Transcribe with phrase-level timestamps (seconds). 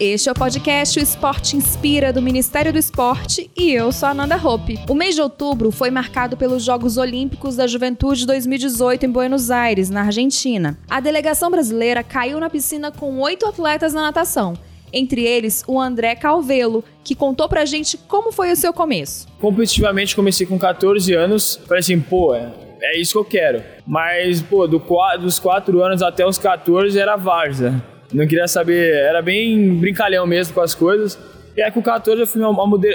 [0.00, 4.10] Este é o podcast O Esporte Inspira do Ministério do Esporte e eu sou a
[4.10, 4.76] Ananda Hope.
[4.88, 9.88] O mês de outubro foi marcado pelos Jogos Olímpicos da Juventude 2018 em Buenos Aires,
[9.88, 10.76] na Argentina.
[10.90, 14.54] A delegação brasileira caiu na piscina com oito atletas na natação.
[14.92, 19.28] Entre eles, o André Calvelo, que contou pra gente como foi o seu começo.
[19.40, 23.62] Competitivamente comecei com 14 anos, falei assim, pô, é, é isso que eu quero.
[23.86, 24.82] Mas, pô, do,
[25.20, 30.54] dos 4 anos até os 14 era várzea não queria saber, era bem brincalhão mesmo
[30.54, 31.18] com as coisas.
[31.56, 32.42] E aí com 14 eu fui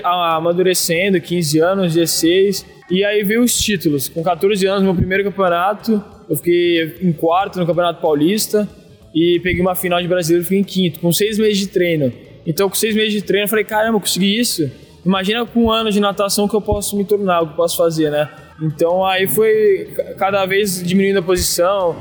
[0.03, 2.65] amadurecendo, 15 anos, 16.
[2.89, 4.07] E aí veio os títulos.
[4.09, 8.67] Com 14 anos, meu primeiro campeonato, eu fiquei em quarto no Campeonato Paulista.
[9.13, 12.13] E peguei uma final de brasileiro fiquei em quinto, com seis meses de treino.
[12.45, 14.69] Então, com seis meses de treino, eu falei, caramba, eu consegui isso.
[15.05, 17.77] Imagina com um ano de natação que eu posso me tornar, o que eu posso
[17.77, 18.29] fazer, né?
[18.61, 21.95] Então aí foi cada vez diminuindo a posição,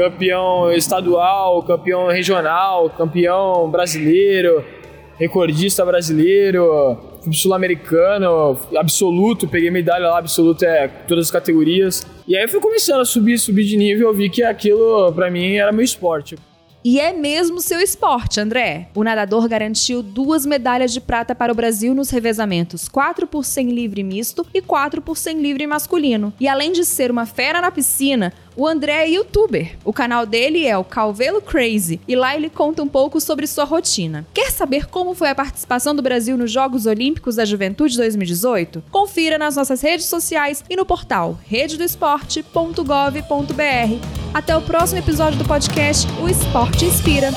[0.00, 4.64] campeão estadual, campeão regional, campeão brasileiro,
[5.18, 6.98] recordista brasileiro,
[7.30, 12.06] sul-americano, absoluto, peguei medalha lá, absoluto é todas as categorias.
[12.26, 15.56] E aí fui começando a subir, subir de nível, eu vi que aquilo para mim
[15.56, 16.36] era meu esporte.
[16.82, 18.88] E é mesmo seu esporte, André.
[18.94, 23.68] O nadador garantiu duas medalhas de prata para o Brasil nos revezamentos 4 por 100
[23.68, 26.32] livre misto e 4 por 100 livre masculino.
[26.40, 29.78] E além de ser uma fera na piscina, o André é youtuber.
[29.82, 33.64] O canal dele é o Calvelo Crazy e lá ele conta um pouco sobre sua
[33.64, 34.26] rotina.
[34.34, 38.84] Quer saber como foi a participação do Brasil nos Jogos Olímpicos da Juventude 2018?
[38.90, 44.06] Confira nas nossas redes sociais e no portal rededoesporte.gov.br.
[44.34, 47.30] Até o próximo episódio do podcast O Esporte Inspira.